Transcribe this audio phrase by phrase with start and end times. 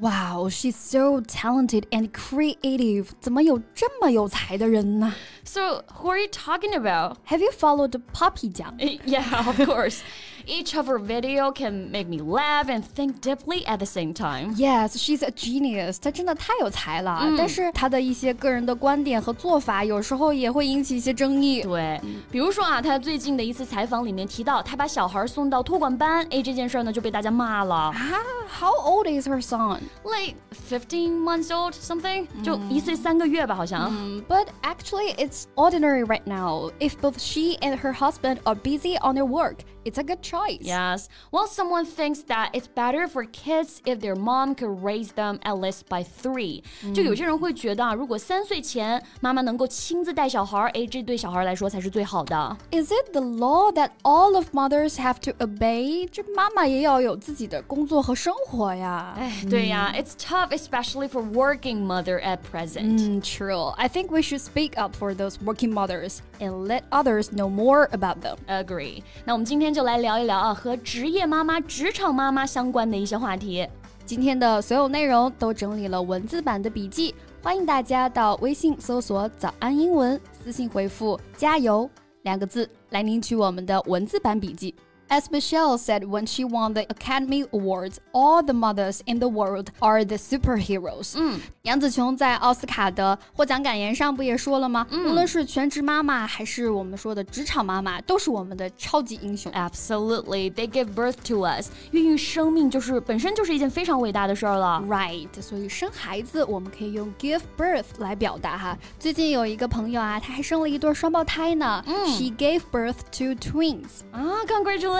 [0.00, 3.08] Wow, she's so talented and creative.
[3.20, 5.12] 怎么有这么有才的人呢
[5.44, 7.16] ？So, who are you talking about?
[7.26, 10.02] Have you followed Papi 酱 Yeah, of course.
[10.46, 14.54] Each of her video can make me laugh and think deeply at the same time.
[14.56, 15.98] Yes, she's a genius.
[16.00, 21.62] 她真的太有才了，嗯、但是她的一些个人的观点和做法有时候也会引起一些争议。
[21.62, 27.74] 对，比如说啊，她最近的一次采访里面提到，她把小孩送到托管班，哎，这件事呢就被大家骂了。
[27.74, 29.80] 啊、ah,，How old is her son?
[30.03, 32.27] Like fifteen months old, something.
[32.43, 33.91] 就一岁三个月吧，好像。
[34.27, 36.71] But actually, it's ordinary right now.
[36.79, 40.33] If both she and her husband are busy on their work, it's a good choice
[40.33, 40.65] choice.
[40.65, 41.09] Yes.
[41.31, 45.59] Well, someone thinks that it's better for kids if their mom could raise them at
[45.59, 46.63] least by three.
[46.93, 52.57] 就有些人会觉得啊，如果三岁前妈妈能够亲自带小孩，哎，这对小孩来说才是最好的。
[52.71, 56.07] Is it the law that all of mothers have to obey？
[56.11, 59.13] 这妈妈也要有自己的工作和生活呀。
[59.17, 62.99] 哎，对呀，It's tough, especially for working mother at present.
[62.99, 63.73] 嗯，True.
[63.77, 67.88] I think we should speak up for those working mothers And let others know more
[67.90, 68.36] about them.
[68.46, 69.02] Agree.
[69.24, 70.28] 那我们今天就来聊一。
[70.28, 73.66] 聊啊和职业妈妈、职场妈妈相关的一些话题。
[74.04, 81.88] 今天的所有内容都整理了文字版的笔记，欢迎大家到微信搜索“早安英文”，私信回复“加油”
[82.24, 84.74] 两个字来领取我们的文字版笔记。
[85.09, 90.03] As Michelle said when she won the Academy Awards, all the mothers in the world are
[90.03, 91.13] the superheroes.
[91.15, 94.87] 嗯，杨紫琼在奥斯卡的获奖感言上不也说了吗？
[94.89, 99.51] 嗯、无论是全职妈妈还是我们说的职场妈妈，都是我们的超级英雄。
[99.51, 101.69] Absolutely, they give birth to us.
[101.91, 104.81] 孕育生命就是本身就是一件非常伟大的事儿了。
[104.87, 108.75] Right，所以生孩子我们可以用 give birth 来表达哈。
[108.97, 111.83] 最近有一个朋友啊，他还生了一对双胞胎呢。
[111.85, 114.01] 嗯，She gave birth to twins.
[114.11, 114.96] 啊，Congratulations.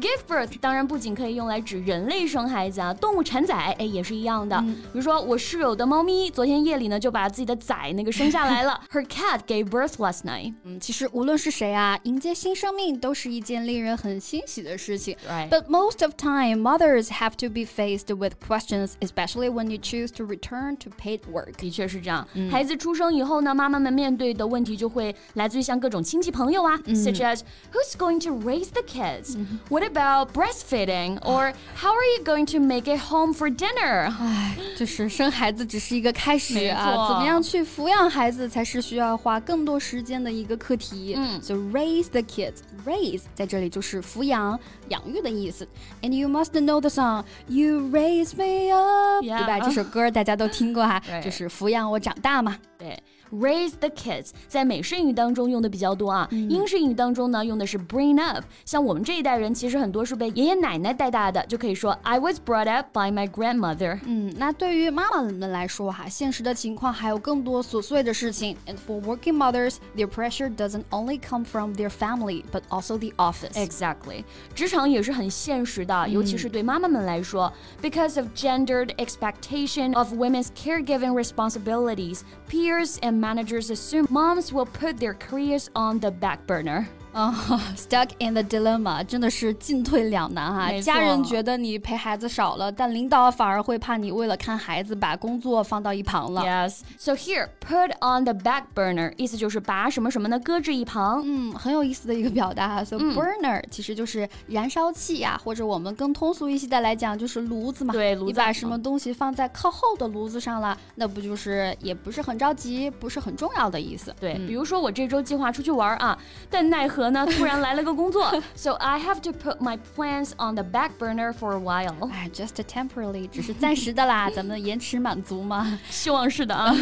[0.00, 4.58] Give birth 当然不仅可以用来指人类生孩子啊，动物产崽哎也是一样的。
[4.60, 8.80] 比如说我室友的猫咪昨天夜里呢就把自己的崽那个生下来了。
[8.90, 10.54] Her cat gave birth last night。
[10.64, 15.16] 嗯，其实无论是谁啊，迎接新生命都是一件令人很欣喜的事情。
[15.28, 15.48] Right.
[15.48, 20.10] But most of time, mothers have to be faced with questions, especially when you choose
[20.16, 21.52] to return to paid work.
[21.56, 22.26] 的确是这样。
[22.50, 27.40] 孩子出生以后呢，妈妈们面对的问题就会来自于像各种亲戚朋友啊，such as
[27.72, 29.36] who's going to raise the kids?
[29.36, 29.58] Mm -hmm.
[29.68, 31.18] What about breastfeeding?
[31.20, 34.12] Or how are you going to make it home for dinner?
[34.18, 41.14] 唉，就是生孩子只是一个开始啊，怎么样去抚养孩子才是需要花更多时间的一个课题。
[41.16, 42.58] 嗯，So raise the kids.
[42.84, 44.58] Raise 在这里就是抚养、
[44.88, 45.68] 养育的意思。
[46.02, 49.60] And you must know the song You Raise Me Up，对吧？
[49.60, 52.56] 这首歌大家都听过哈，就是抚养我长大嘛。
[52.78, 52.98] 对。
[53.34, 58.44] Raise the kids 在美式英语当中用的比较多啊，英式英语当中呢用的是 bring up。
[58.64, 64.00] 像我们这一代人，其实很多是被爷爷奶奶带大的，就可以说 I was brought up by my grandmother。
[64.04, 68.56] 嗯，那对于妈妈们来说哈，现实的情况还有更多琐碎的事情。
[68.66, 73.52] And for working mothers, their pressure doesn't only come from their family, but also the office.
[73.52, 74.24] Exactly，
[74.56, 85.15] 职场也是很现实的，尤其是对妈妈们来说，because of gendered expectation of women's caregiving responsibilities, peers and managers assume moms will put their
[85.15, 86.87] careers on the back burner.
[87.15, 90.69] 啊、 uh,，stuck in the dilemma 真的是进退两难哈。
[90.81, 96.41] 家人觉得你陪孩子少了，但领导反而会怕你为了看孩子把工作放到一旁了。
[96.41, 101.23] Yes, so here put on the back burner 意思就是把什么什么呢搁置一旁。
[101.23, 102.83] 嗯，很有意思的一个表达哈。
[102.83, 107.93] So、嗯、burner 其实就是燃烧器呀、啊，或者我们更通俗一些的来讲就是炉子嘛。
[107.93, 108.27] 对，炉子。
[108.27, 114.13] 你把什么东西放在靠后的炉子上了，那不就是也不是很着急，不是很重要的意思。
[114.19, 116.17] 对，嗯、比如说我这周计划出去玩啊，
[116.49, 117.04] 但奈何。
[117.09, 122.09] 呢，突然来了个工作，so I have to put my plans on the back burner for a while。
[122.11, 125.79] 哎，just temporarily，只是暂时的啦，咱们延迟满足嘛。
[125.89, 126.73] 希望是的啊，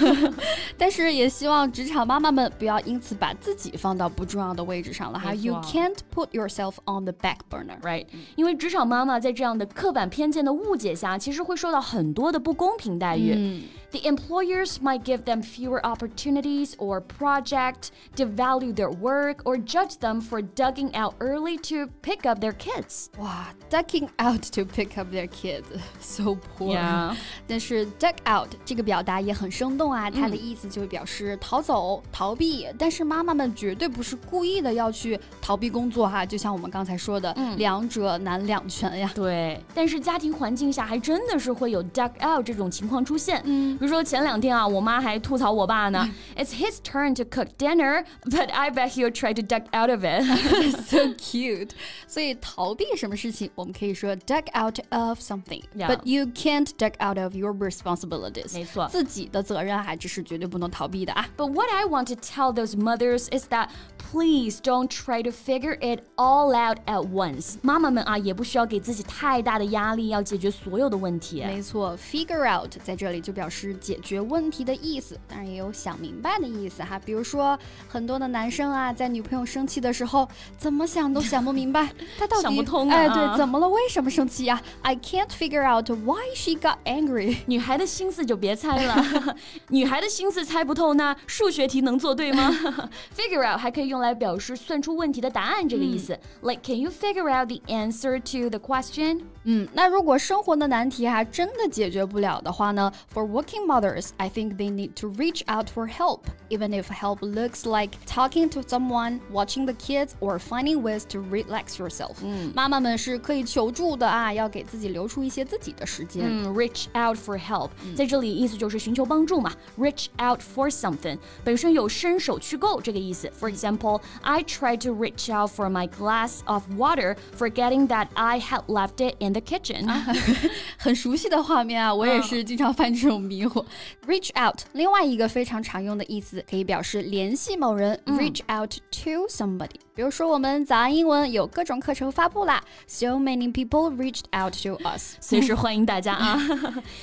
[0.78, 5.34] 但是也希望职场妈妈们不要因此把自己放到不重要的位置上了哈。
[5.34, 8.06] You can't put yourself on the back burner，right？
[8.36, 13.34] 因为职场妈妈在这样的刻板偏见的误解下，其实会受到很多的不公平待遇。
[13.36, 20.21] 嗯 The employers might give them fewer opportunities or project, devalue their work, or judge them
[20.21, 23.09] for ducking out early to pick up their kids.
[23.19, 25.65] 哇，ducking out to pick up their kids,
[26.01, 26.75] so poor.
[26.75, 27.17] Yeah.
[27.47, 32.69] 但是 duck out 这个表达也很生动啊，它的意思就是表示逃走、逃避。
[32.79, 39.11] 但是妈妈们绝对不是故意的要去逃避工作哈，就像我们刚才说的，两者难两全呀。
[39.15, 43.41] 对，但是家庭环境下还真的是会有 duck out 这种情况出现。
[43.47, 50.05] 嗯，比 如说前两天啊，我妈还吐槽我爸呢，It's his turn to cook dinner, but I bet he'll try to duck out of
[50.05, 50.23] it.
[50.87, 51.71] so cute.
[52.07, 55.89] 所以逃避什么事情，我们可以说 duck out of something, Yeah.
[55.89, 58.55] but you can't duck out of your responsibilities.
[58.55, 61.29] 没错自己的责任还这是绝对不能逃避的啊。
[61.37, 63.69] But what I want to tell those mothers is that
[64.14, 67.56] please don't try to figure it all out at once.
[67.64, 71.44] 妈妈们啊，也不需要给自己太大的压力，要解决所有的问题。
[71.44, 77.00] 没错，figure out 在这里就表示解决问题的意思，当然也有想明白的意思哈。
[77.04, 77.58] 比如说，
[77.90, 80.30] 很多的男生啊，在女朋友生气的时候，
[80.60, 83.68] 怎么想都想不明白，他到底想不通啊哎，对，怎么了？
[83.68, 87.38] 为什么生气呀？I can't figure out why she got angry。
[87.48, 89.36] 女孩的心思就别猜了，
[89.70, 92.52] 女孩的心思猜不透，那数学题能做对吗？
[93.18, 96.19] Figure out 还可以用来表示算出问题的答案这个意思。
[96.43, 99.23] Like, can you figure out the answer to the question?
[99.45, 102.93] 嗯，那如果生活的难题还真的解决不了的话呢？
[103.15, 107.65] For working mothers, I think they need to reach out for help, even if help looks
[107.65, 112.17] like talking to someone, watching the kids, or finding ways to relax yourself。
[112.23, 116.25] 嗯，妈妈们是可以求助的啊，要给自己留出一些自己的时间。
[116.27, 119.53] 嗯，reach out for help，、在这里意思就是寻求帮助嘛。
[119.79, 123.31] reach out for something 本身有伸手去够这个意思。
[123.39, 123.92] For example,
[124.23, 129.01] I tried to reach out for my glass of water, forgetting that I had left
[129.01, 129.87] it in the kitchen.
[130.79, 133.65] 很熟悉的画面啊，我也是经常犯这种迷惑。
[134.07, 138.01] Reach out，另外一个非常常用的意思可以表示联系某人。
[138.07, 139.81] Reach out to somebody。
[139.95, 145.17] 比如说，我们早安英文有各种课程发布啦，So many people reached out to us。
[145.21, 146.39] 随时欢迎大家啊！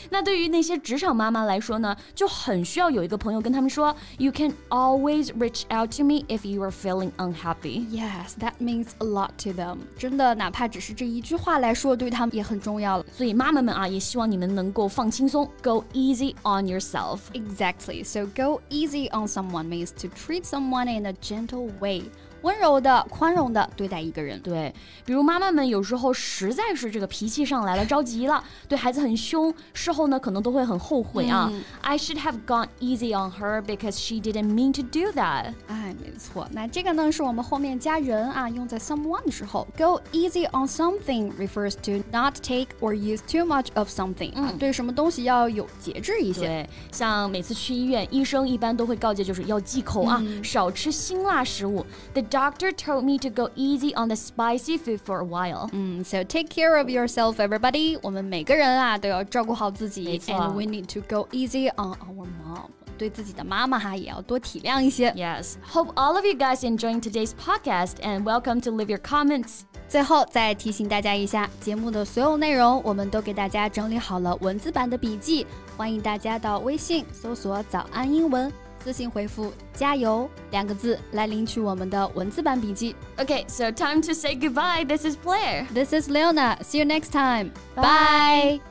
[0.09, 7.85] 那对于那些职场妈妈来说呢，就很需要有一个朋友跟他们说，You can always reach out to me if you are feeling unhappy。
[7.89, 9.79] Yes, that means a lot to them。
[9.97, 13.05] 真的，哪怕只是这一句话来说，对他们也很重要了。
[13.11, 17.19] 所以妈妈们啊，也希望你们能够放轻松，Go easy on yourself。
[17.33, 18.05] Exactly.
[18.05, 22.03] So go easy on someone means to treat someone in a gentle way.
[22.42, 24.40] 温柔的、宽容的对待一个人。
[24.40, 24.72] 对，
[25.04, 31.50] 比如妈妈们有时候实在是这个脾气上来了，着急了，对孩子很凶，事后呢可能都会很后悔啊。
[31.80, 35.52] I should have gone easy on her because she didn't mean to do that。
[35.66, 46.46] 哎，没错，那这个呢是我们后面加人啊，用在 someone 的时候，go easy on something refers to not take or use too much of something，、嗯、对什么东西要有节制一些。
[46.46, 51.84] 对，像每次去医院，医生一般都会告诫，就是要忌口啊，少吃辛辣食物。
[52.14, 55.69] The doctor told me to go easy on the spicy food for a while。
[55.73, 57.97] 嗯，so take care of yourself, everybody。
[58.01, 62.69] 我们每个人啊都要照顾好自己没错，and we need to go easy on our mom。
[62.97, 65.11] 对自己的妈妈哈也要多体谅一些。
[65.11, 69.63] Yes, hope all of you guys enjoying today's podcast and welcome to leave your comments.
[69.89, 75.45] 最后再提醒大家一下，节目的所有内容我们都给大家整理好了文字版的笔记，
[75.75, 78.49] 欢迎大家到微信搜索“早安英文”，
[78.83, 82.95] 私信回复“加油”两个字来领取我们的文字版笔记。
[83.17, 84.85] Okay, so time to say goodbye.
[84.85, 85.65] This is Blair.
[85.73, 86.57] This is Leona.
[86.61, 87.51] See you next time.
[87.75, 88.61] Bye.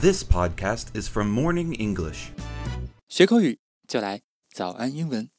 [0.00, 2.30] This podcast is from Morning English.
[3.08, 3.58] 学口语
[3.88, 4.20] 就来
[4.52, 5.36] 早安英文。